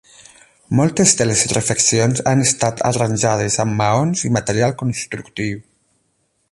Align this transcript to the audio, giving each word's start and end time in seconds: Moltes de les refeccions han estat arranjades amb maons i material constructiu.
Moltes 0.77 1.11
de 1.19 1.27
les 1.31 1.43
refeccions 1.57 2.23
han 2.33 2.41
estat 2.47 2.81
arranjades 2.91 3.59
amb 3.65 3.79
maons 3.83 4.27
i 4.31 4.35
material 4.39 4.75
constructiu. 4.83 5.63